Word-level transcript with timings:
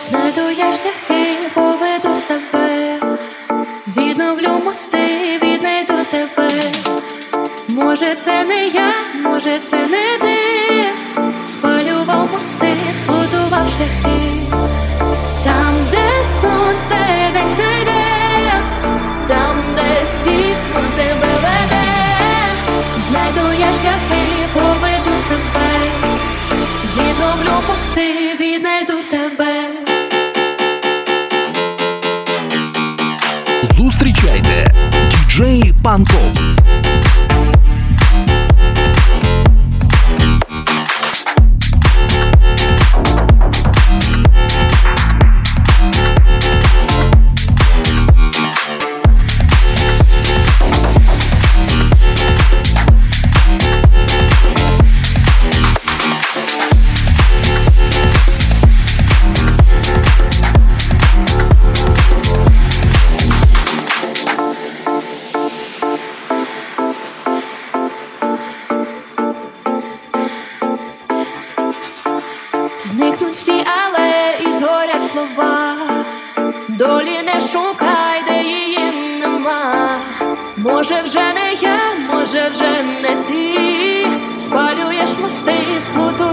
Знайду 0.00 0.48
я 0.48 0.72
шляхи, 0.72 1.50
поведу 1.54 2.16
себе, 2.16 2.98
відновлю 3.96 4.64
мости, 4.64 5.38
віднайду 5.42 5.94
тебе. 6.10 6.50
Може, 7.68 8.14
це 8.14 8.44
не 8.44 8.66
я, 8.66 8.92
може, 9.22 9.58
це 9.58 9.76
не 9.76 10.18
ти. 10.20 10.36
Спалював 11.46 12.28
мости, 12.32 12.76
сплутував 12.92 13.68
шляхи, 13.68 14.20
там, 15.44 15.74
де 15.90 16.08
сонце 16.40 16.96
день 17.32 17.50
знайде, 17.50 18.04
там, 19.28 19.64
де 19.74 20.06
світло 20.06 20.82
тебе 20.96 21.34
веде, 21.42 21.84
знайду 22.98 23.52
я 23.52 23.72
шляхи, 23.74 24.22
поведу 24.54 25.16
себе, 25.28 25.70
відновлю 26.96 27.62
мости, 27.68 28.36
віднайду 28.40 28.79
Джей 35.30 35.72
Панковс. 35.84 36.69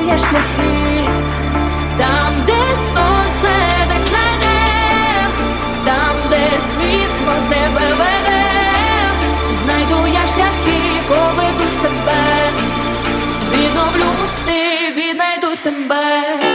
є 0.08 0.18
шляхи, 0.18 1.08
там, 1.98 2.34
де 2.46 2.76
сонце 2.76 3.54
так 3.88 4.06
знайде, 4.06 4.60
там, 5.86 6.16
де 6.30 6.62
світло 6.62 7.34
тебе 7.50 7.94
веде, 7.94 8.44
знайду 9.52 10.08
я 10.08 10.28
шляхи, 10.28 11.02
поведу 11.08 11.70
себе, 11.82 12.52
відновлю 13.52 14.12
мости, 14.22 14.94
віднайду 14.96 15.56
тебе. 15.64 16.47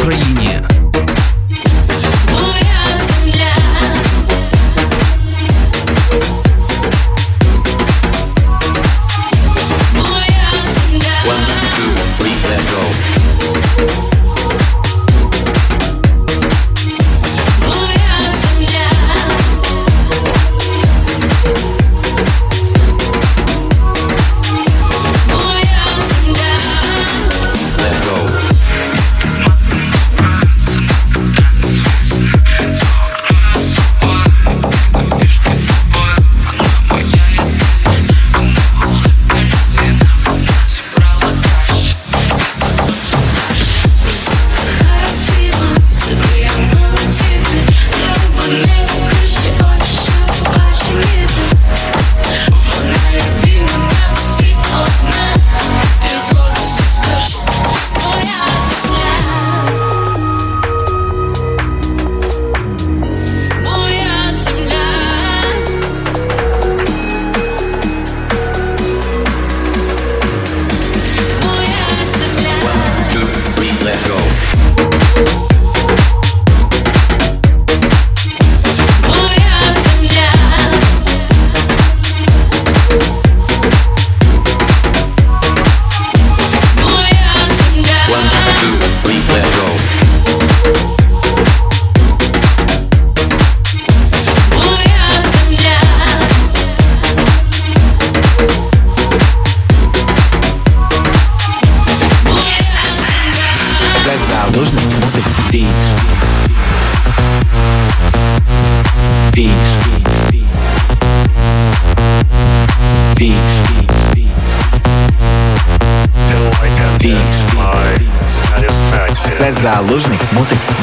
Україні. 0.00 0.77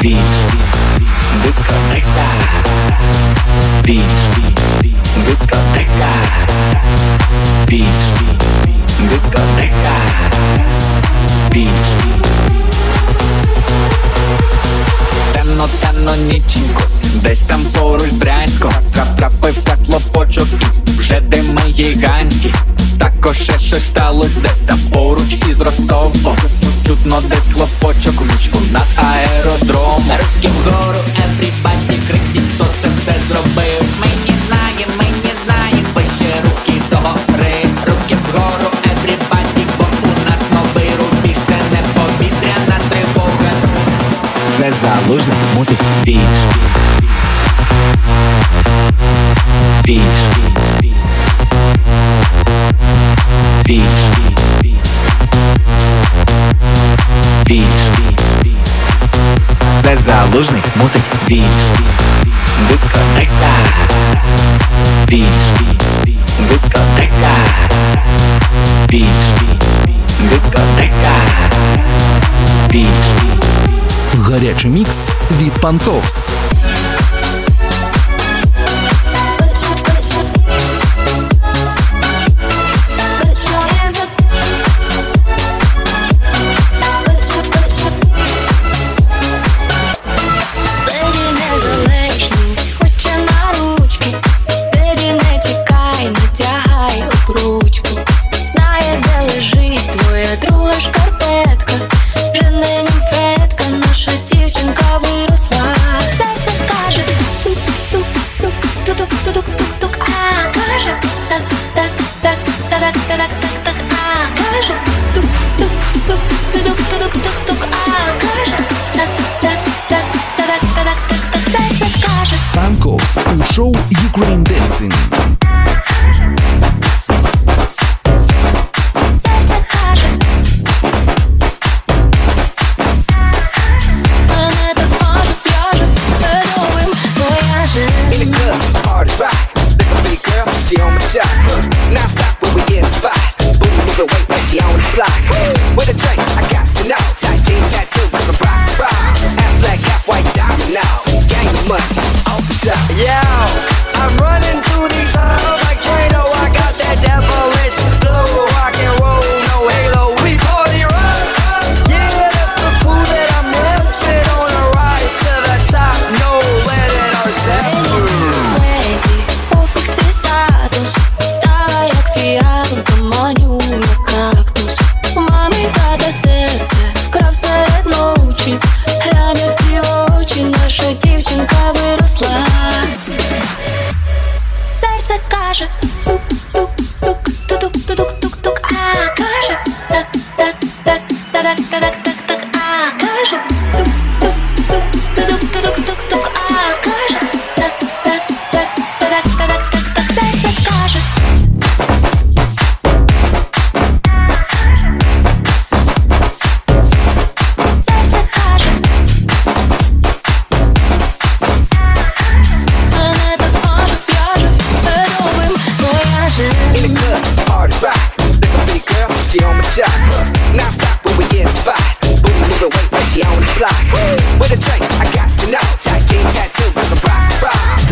Beat. 0.06 0.20
Desconecta. 1.44 2.28
Beat. 3.82 4.12
Desconecta. 5.26 6.12
Beat. 7.66 7.98
Desconecta. 9.10 9.96
Десь 17.24 17.40
там 17.40 17.62
поруч 17.74 18.10
з 18.10 18.14
брянськом 18.14 18.72
Трапився 19.18 19.78
клопочок 19.86 20.48
вже 20.98 21.20
дими 21.20 21.62
гігантські 21.68 22.54
також 23.00 23.38
ще 23.38 23.60
щось 23.60 23.88
сталося 23.88 24.40
десь 24.42 24.60
там 24.60 24.80
поруч 24.94 25.38
із 25.50 25.62
Ростовом 25.62 26.14
Чутно 26.88 27.22
десь 27.30 27.48
клопочок 27.48 28.22
в 28.22 28.26
нічку 28.26 28.60
на 28.72 28.84
аеродром 28.96 29.85
Note 45.66 45.78
beat. 46.06 46.20
Beat. 49.86 50.36
Beat 53.66 53.96
beat 57.46 57.76
Це 59.82 59.98
залужний 59.98 60.62
мутить. 60.76 61.04
Біт 61.28 61.42
Дисконекта 62.70 63.52
Біт 65.08 65.26
Дисконекта 66.50 67.36
Біт 68.90 69.08
Дисконекта 70.30 71.16
Біт 72.72 73.45
Гарячий 74.28 74.72
мікс 74.72 75.10
від 75.42 75.54
Панковс. 75.54 76.34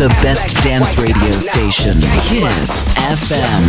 the 0.04 0.20
best 0.20 0.62
dance 0.62 0.98
radio 0.98 1.38
station, 1.38 1.98
KISS 2.28 2.88
FM. 2.98 3.64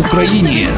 Україні. 0.00 0.68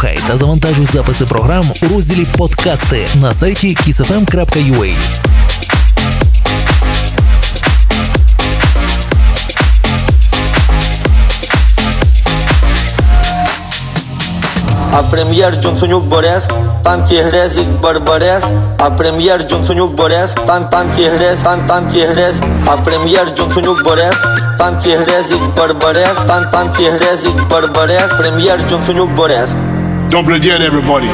Слухай 0.00 0.18
та 0.28 0.36
завантажуй 0.36 0.86
записи 0.86 1.24
програм 1.24 1.64
у 1.82 1.94
розділі 1.94 2.26
Подкасти 2.36 3.06
на 3.14 3.34
сайті 3.34 3.76
kissfm.ua. 3.76 4.94
А 14.92 15.02
прем'єр 15.10 15.54
Джонсонюк 15.62 16.04
Борес, 16.04 16.48
танки 16.82 17.22
Грезік 17.22 17.68
Барбарес, 17.68 18.44
а 18.78 18.90
прем'єр 18.90 19.48
Джонсонюк 19.48 19.94
Борес, 19.94 20.34
тан 20.46 20.70
танки 20.70 21.02
Грез, 21.02 21.42
тан 21.42 21.66
танки 21.66 22.06
Грез, 22.06 22.42
а 22.66 22.76
прем'єр 22.76 23.32
Джонсонюк 23.36 23.84
Борес, 23.84 24.16
танки 24.58 24.96
Грезік 24.96 25.40
Барбарес, 25.56 26.18
тан 26.28 26.50
танки 26.50 26.90
Грезік 26.90 27.48
Барбарес, 27.50 28.12
прем'єр 28.18 28.60
Джонсонюк 28.68 29.10
Борес. 29.10 29.54
Don't 30.10 30.24
play 30.24 30.38
everybody. 30.38 31.06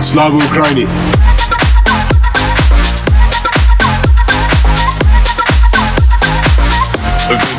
Slava 0.00 0.36
Ukraini. 0.38 0.86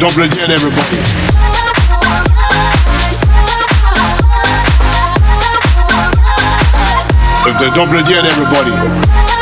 Don't 0.01 0.11
play 0.11 0.27
everybody. 0.51 0.97
Don't 7.73 7.89
play 7.89 8.17
everybody. 8.17 9.40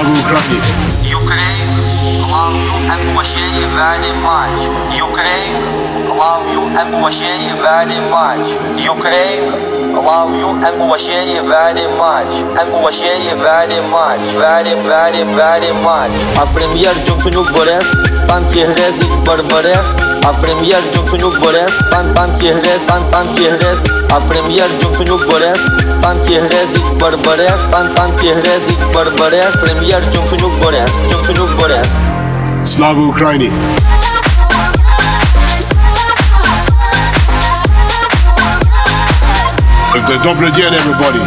Слава 0.00 0.08
Украине! 0.08 0.72
Ukraine, 1.04 1.70
love 2.32 2.56
you 2.56 2.74
and 2.90 3.00
appreciate 3.10 3.54
you 3.60 3.68
very 3.76 4.12
much. 4.24 4.58
Ukraine, 4.96 5.56
love 6.16 6.44
you 6.52 6.62
and 6.80 6.94
appreciate 6.94 7.42
you 7.48 7.56
very 7.60 8.00
much. 8.10 8.46
Ukraine, 8.80 9.44
Love 9.93 10.31
you 10.35 10.49
and 10.65 10.73
appreciate 10.81 11.33
you 11.35 11.43
very 11.43 11.85
much. 11.97 12.31
And 12.59 12.67
appreciate 12.71 13.21
you 13.27 13.35
very 13.35 13.79
much. 13.89 14.23
Very, 14.35 14.73
very, 14.87 15.23
very 15.35 15.71
much. 15.83 16.11
А 16.37 16.45
прем'єр 16.45 16.95
Джонсонюк 17.07 17.51
Борес, 17.51 17.85
танки 18.27 18.65
Грезік 18.65 19.09
Барбарес. 19.25 19.95
А 20.23 20.33
прем'єр 20.33 20.83
Джонсонюк 20.93 21.39
Борес, 21.39 21.77
тан 21.91 22.13
танки 22.13 22.53
Грез, 22.53 22.85
тан 22.87 23.03
танки 23.11 23.49
Грез. 23.49 23.83
А 24.09 24.19
прем'єр 24.19 24.69
Джонсонюк 24.81 25.31
Борес, 25.31 25.59
танки 26.01 26.39
Грезік 26.39 26.93
Барбарес, 26.99 27.61
тан 27.71 27.93
танки 27.93 28.33
Грезік 28.33 28.93
Барбарес. 28.93 29.55
Прем'єр 29.55 30.03
Джонсонюк 30.13 30.53
Борес, 30.63 30.91
Джонсонюк 31.09 31.49
Борес. 31.59 31.93
Слава 32.63 33.07
Украине! 33.07 33.51
Добрый 39.93 40.51
день, 40.53 40.73
everybody. 40.73 41.19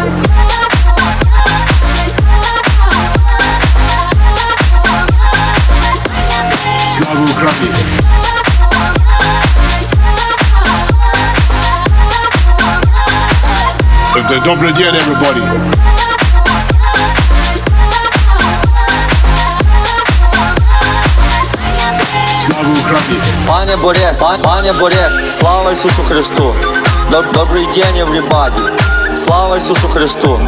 Слава 6.97 7.23
Украине! 7.25 7.75
Добрый 14.44 14.73
день, 14.73 14.94
everybody. 14.94 15.42
Слава 22.47 22.68
Украине! 22.71 23.23
Пане 23.49 23.76
Борис, 23.76 24.18
пан- 24.18 24.40
пане 24.42 24.73
Борис, 24.73 25.37
слава 25.38 25.73
Ісусу 25.73 26.02
Христу. 26.09 26.54
Добрий 27.11 27.67
день, 27.75 28.05
everybody! 28.05 28.71
Слава 29.17 29.57
Ісусу 29.57 29.89
Христу! 29.89 30.41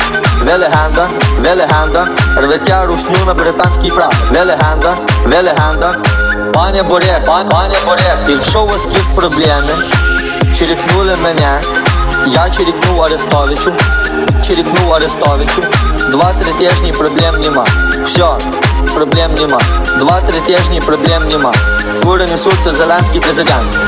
Ви 0.44 0.52
легенда, 0.52 1.08
ви 1.38 1.48
легенда, 1.48 2.08
рветя 2.36 2.86
русню 2.86 3.16
на 3.26 3.34
британський 3.34 3.90
прав. 3.90 4.14
Ви 4.30 4.38
легенда, 4.38 4.96
ви 5.24 5.36
легенда, 5.36 5.96
пане 6.52 6.82
Борис, 6.82 7.24
пан, 7.26 7.48
пане 7.48 7.74
Борис, 7.86 8.24
якщо 8.28 8.62
у 8.62 8.66
вас 8.66 8.86
якісь 8.86 9.16
проблеми, 9.16 9.72
черікнули 10.58 11.16
мене, 11.22 11.60
я 12.26 12.50
черікнув 12.50 13.02
Арестовичу, 13.02 13.72
черікнув 14.46 14.92
Арестовичу, 14.94 15.62
два-три 16.10 16.52
тижні 16.52 16.92
проблем 16.92 17.40
нема. 17.40 17.64
Все, 18.04 18.26
проблем 18.94 19.30
нема. 19.34 19.60
Два-три 19.98 20.40
тижні 20.40 20.80
проблем 20.80 21.28
нема. 21.28 21.52
Кури 22.02 22.26
несуться 22.26 22.70
Зеленський 22.70 23.20
президент. 23.20 23.78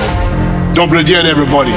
Добрий 0.75 1.05
день, 1.05 1.27
everybody! 1.27 1.75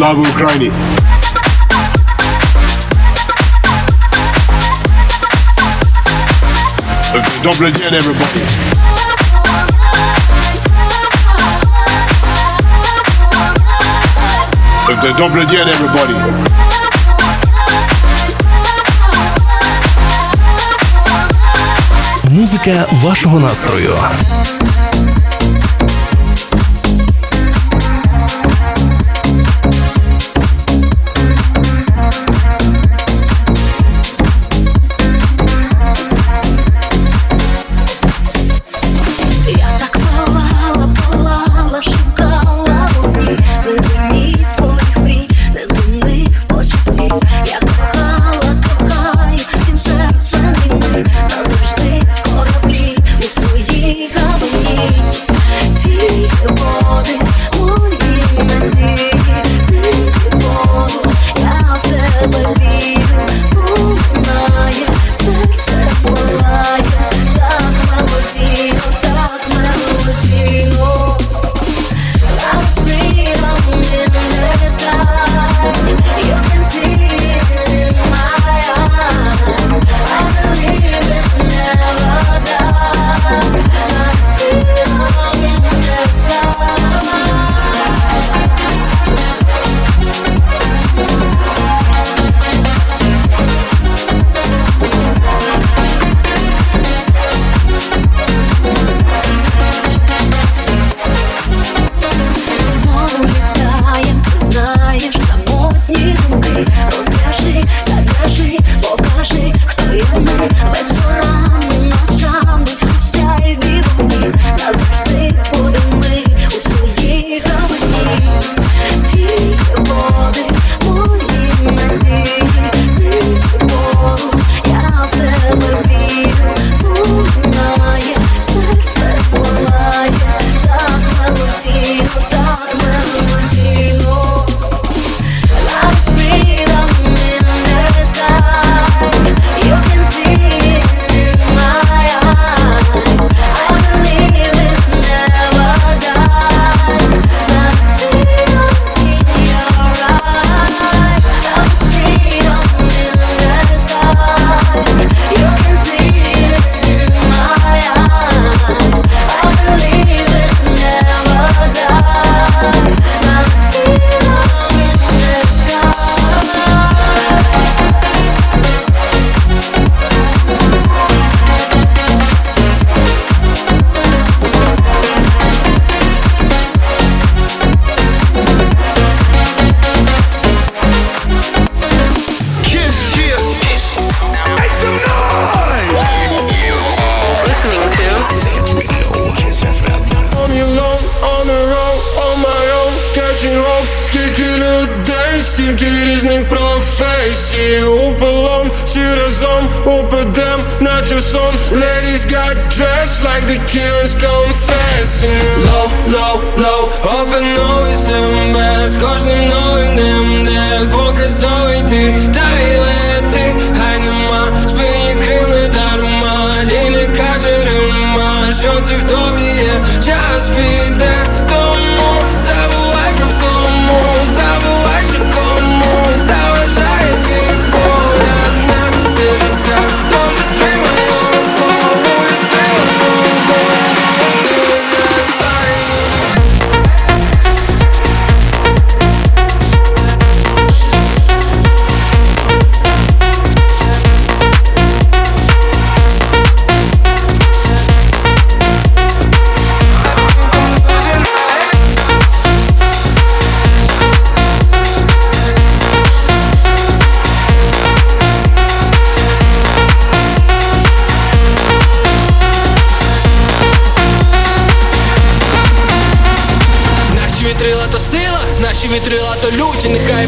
Слава 0.00 0.24
Україні! 0.34 0.72
Добрий 7.42 7.72
день, 7.72 7.92
everybody! 7.94 8.42
Добрий 15.18 15.46
день, 15.46 15.68
everybody! 15.68 16.34
Музика 22.30 22.86
вашого 22.92 23.40
настрою. 23.40 23.96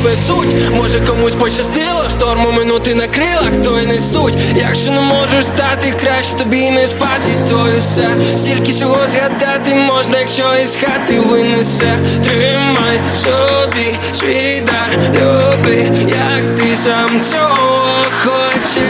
Везуть. 0.02 0.54
Може 0.76 1.00
комусь 1.00 1.34
пощастило, 1.34 2.08
шторму 2.10 2.52
минути 2.52 2.94
на 2.94 3.06
крилах, 3.06 3.52
то 3.64 3.80
й 3.80 3.86
не 3.86 4.00
суть. 4.00 4.34
Якщо 4.56 4.90
не 4.90 5.00
можеш 5.00 5.46
стати, 5.46 5.94
краще 6.00 6.34
тобі 6.36 6.70
не 6.70 6.86
спати, 6.86 7.30
то 7.48 7.68
і 7.76 7.78
все. 7.78 8.08
Стільки 8.36 8.72
всього 8.72 8.98
згадати 9.08 9.74
можна, 9.74 10.18
якщо 10.18 10.44
із 10.62 10.76
хати 10.76 11.20
винесе. 11.20 11.98
Тримай 12.24 13.00
собі 13.14 13.98
свій 14.12 14.62
дар, 14.66 14.98
люби, 15.10 15.90
як 16.08 16.56
ти 16.56 16.76
сам 16.76 17.20
цього 17.20 17.86
хочеш. 18.22 18.82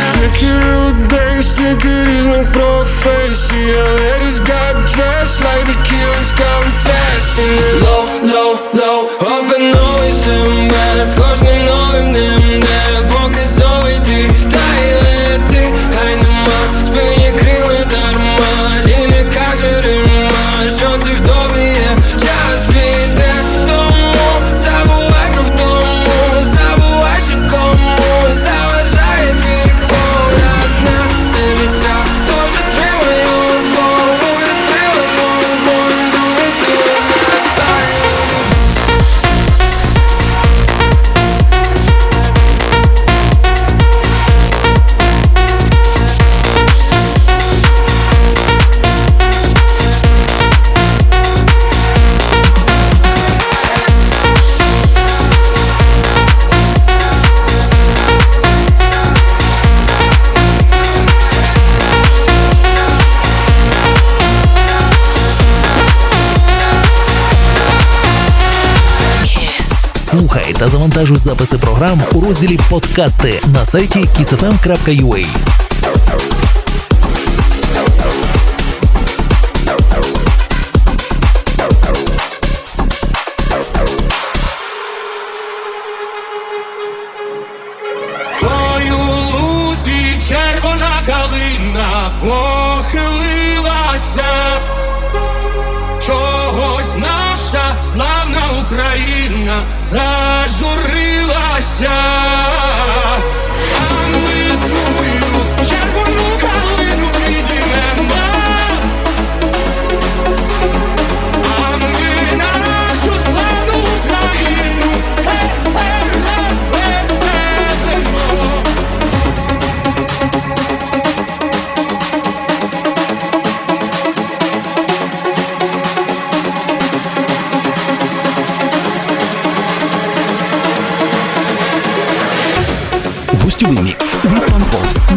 Скільки 0.00 0.46
людей, 0.46 1.42
стільки 1.42 1.88
різних 2.04 2.52
професій, 2.52 2.67
завантажуй 70.68 71.18
записи 71.18 71.58
програм 71.58 72.02
у 72.14 72.20
розділі 72.20 72.60
Подкасти 72.70 73.40
на 73.54 73.64
сайті 73.64 73.98
kissfm.ua. 73.98 75.26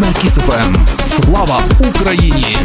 на 0.01 0.07
FM. 0.07 0.75
Слава 1.15 1.61
Україні! 1.79 2.57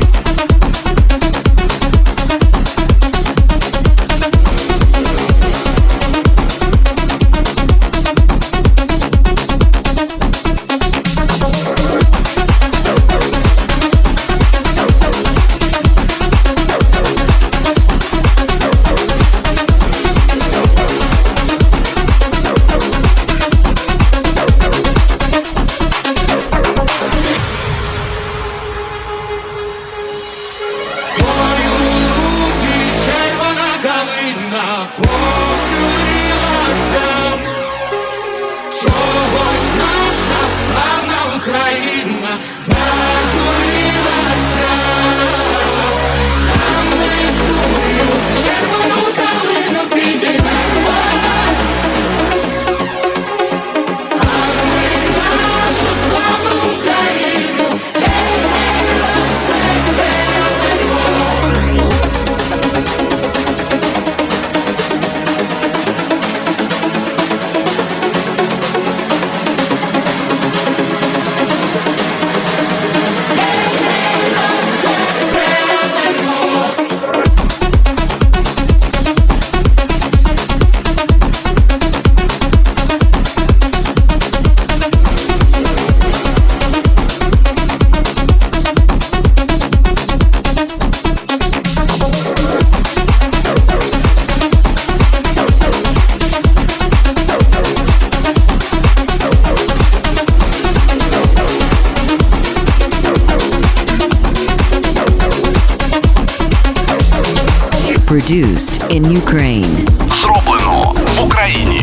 Produced 108.27 108.83
in 108.91 109.05
Ukraine. 109.05 109.87
Зроблено 110.11 110.95
в 111.17 111.25
Україні. 111.25 111.83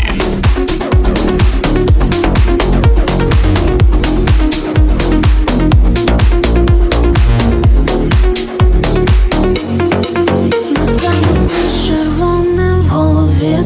На 10.77 10.86
самоті 10.86 11.69
з 11.69 11.88
червоним 11.88 12.82
в 12.82 12.88
голові 12.88 13.58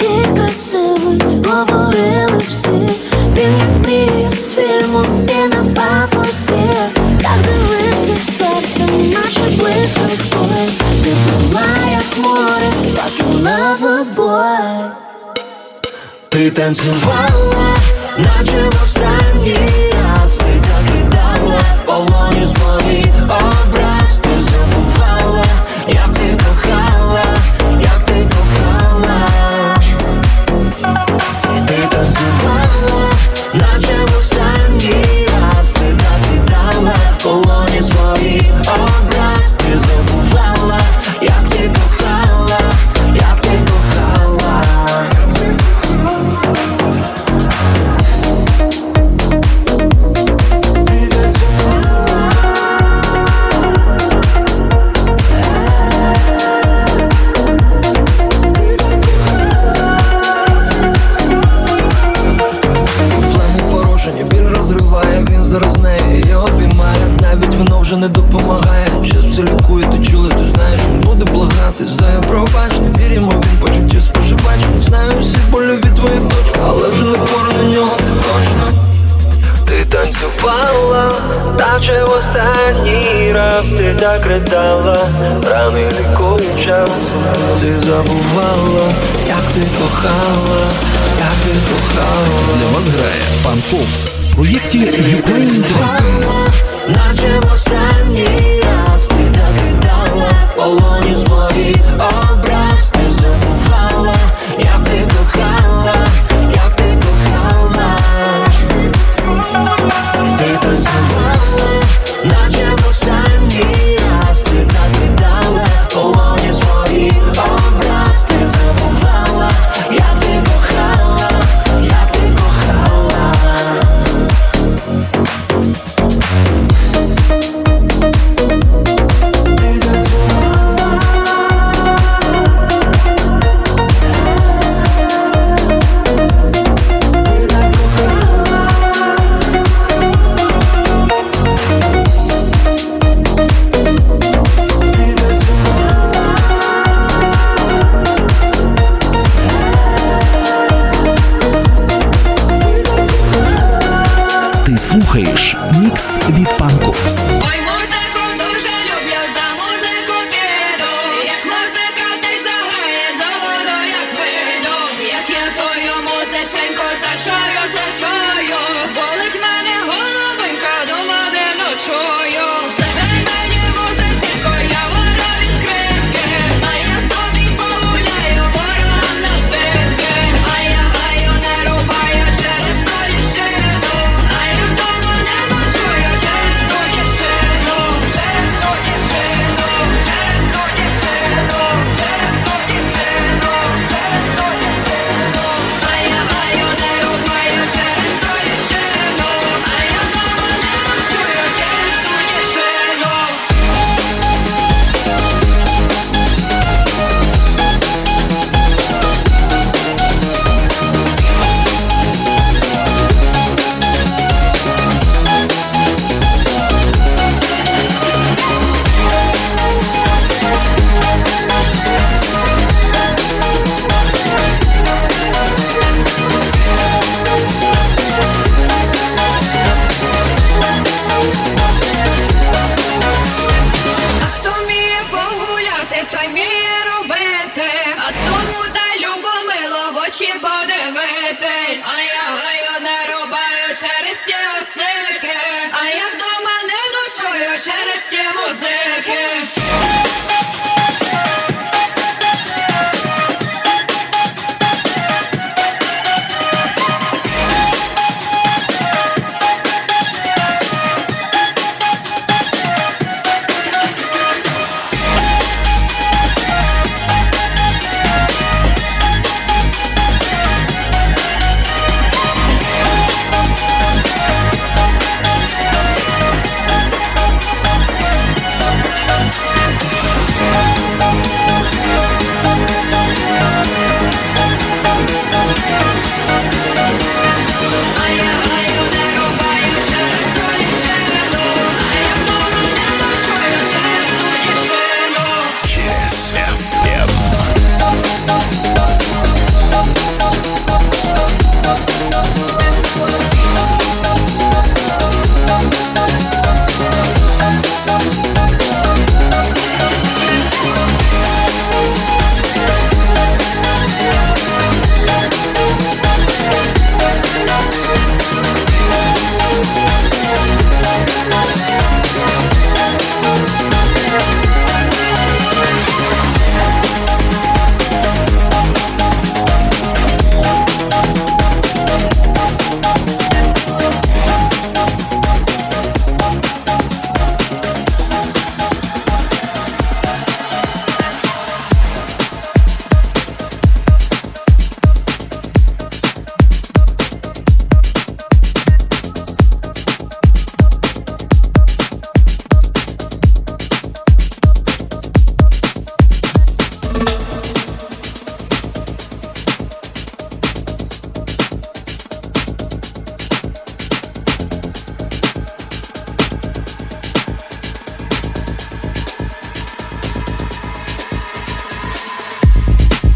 і 0.00 0.36
красивий, 0.36 1.20
говорили 1.46 2.42
всі, 2.48 2.68
він 3.36 4.20
як 4.22 4.34
з 4.34 4.54
фільму 4.54 5.04
і 5.28 5.48
на 5.48 5.64
пафосі. 5.74 6.52
Так 6.94 7.38
дивився 7.44 8.14
в 8.14 8.30
серце, 8.30 8.92
наче 8.92 9.62
близько 9.62 10.00
в 10.00 10.30
поле, 10.30 10.66
ти 11.04 11.10
була, 11.26 11.62
як 11.92 12.18
море, 12.18 12.70
бачила 12.96 13.76
в 13.80 14.00
обоє. 14.00 14.90
Ти 16.28 16.50
танцювала, 16.50 17.76
наче 18.18 18.70
в 18.70 18.82
останній 18.82 19.79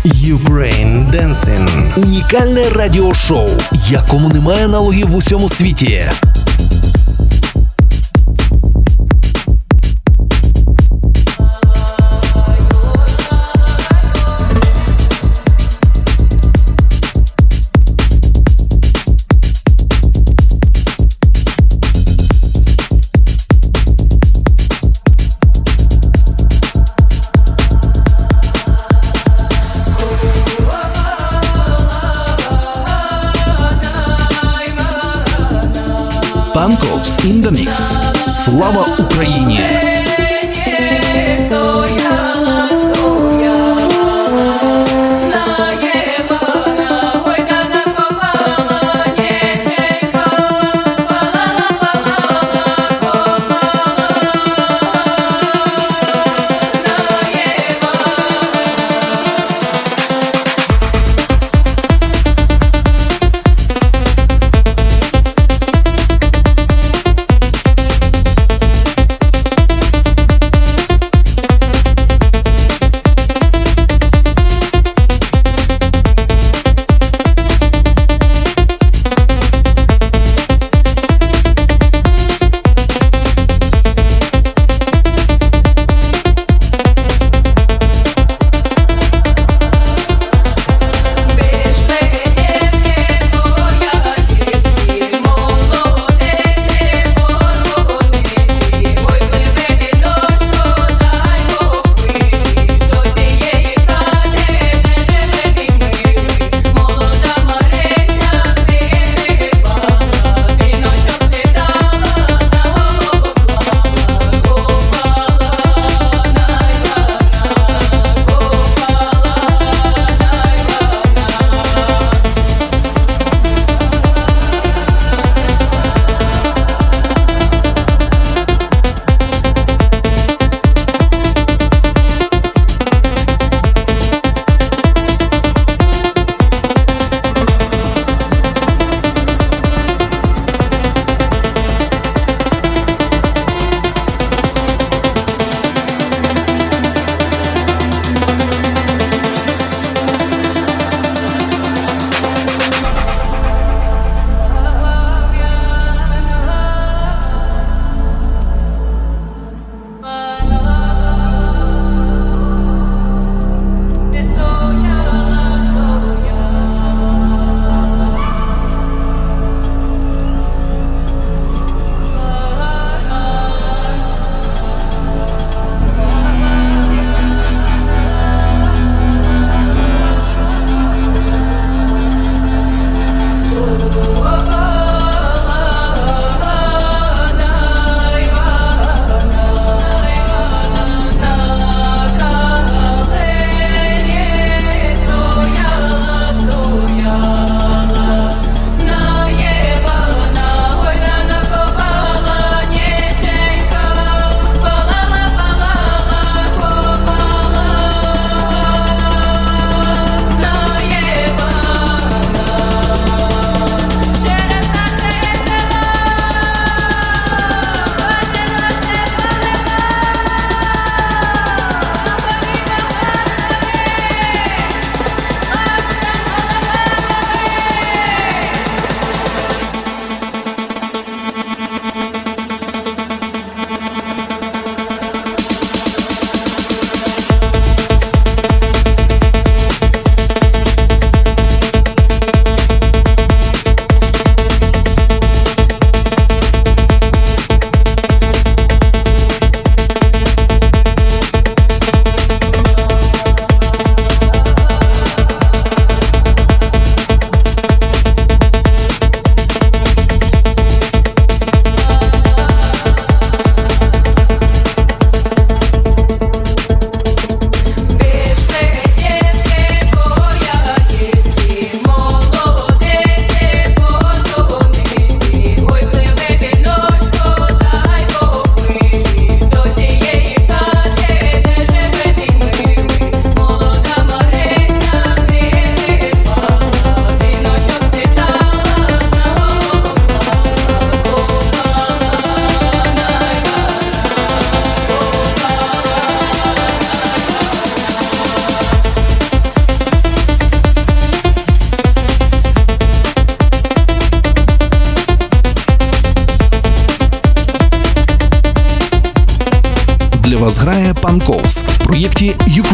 Ukraine 0.05 1.11
Dancing. 1.11 1.93
Унікальне 1.97 2.69
радіошоу, 2.69 3.49
якому 3.91 4.29
немає 4.29 4.65
аналогів 4.65 5.09
в 5.09 5.17
усьому 5.17 5.49
світі. 5.49 6.03
In 37.25 37.41
the 37.41 37.51
Mix. 37.51 37.97
Слава 38.45 38.97
Україні! 38.99 39.74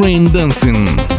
Train 0.00 0.32
Dancing. 0.32 1.09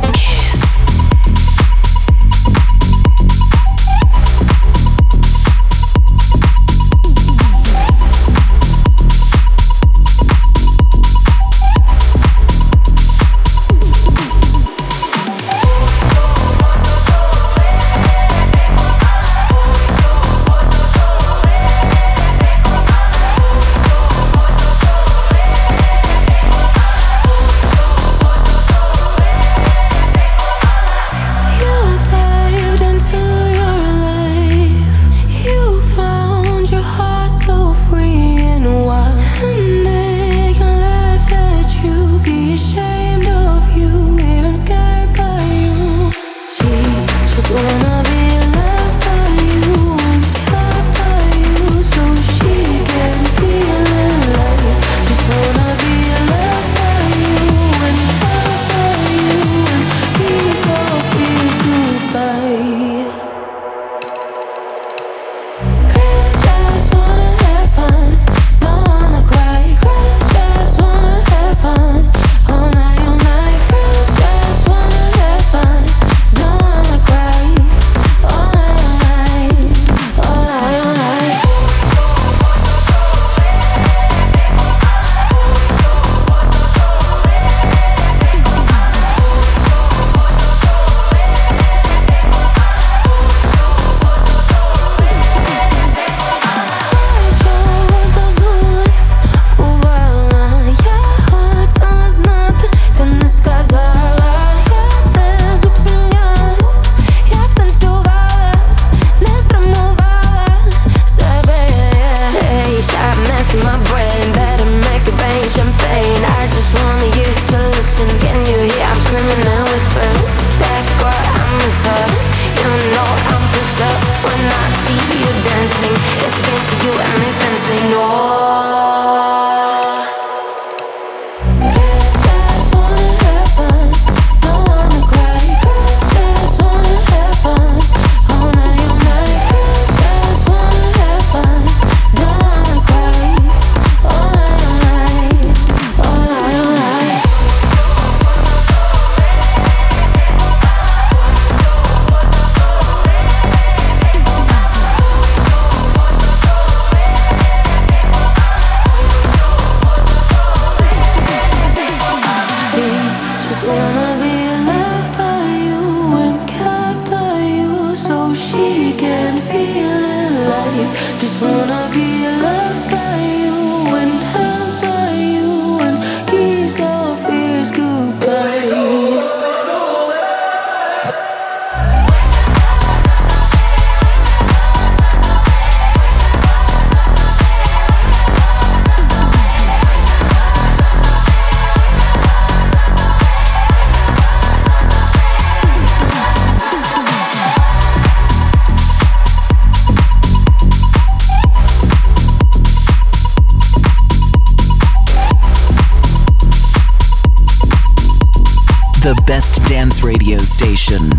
Проєкті 209.31 209.61
Ukraine 209.61 210.41
Dancing. 210.61 211.13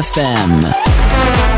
FM. 0.00 1.51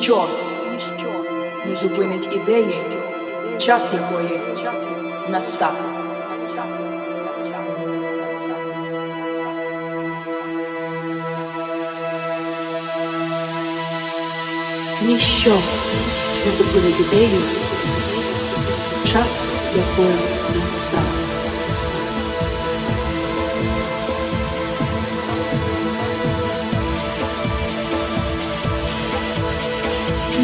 Ніщо 0.00 0.26
не 1.66 1.76
зупинить 1.76 2.28
ідеї, 2.32 2.74
час 3.58 3.92
якої 3.92 4.40
настав. 5.28 5.74
Ніщо 15.02 15.50
не 16.46 16.52
зупинить 16.52 17.00
ідею, 17.00 17.42
час 19.04 19.44
якої 19.76 20.16
настав. 20.54 21.19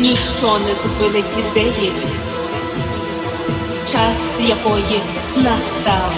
Ніщо 0.07 0.59
не 0.59 0.75
зупинить 0.75 1.39
ідеї, 1.39 1.93
час 3.93 4.17
якої 4.41 5.01
настав. 5.37 6.13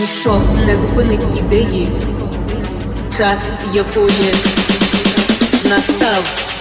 Ніщо 0.00 0.40
не 0.66 0.76
зупинить 0.76 1.38
ідеї, 1.38 1.88
час 3.16 3.38
якої 3.72 4.34
настав. 5.64 6.53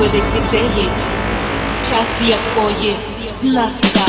Ніщо 0.00 0.38
ідеї, 0.48 0.88
час 1.82 2.08
якої 2.28 2.96
настав. 3.42 4.03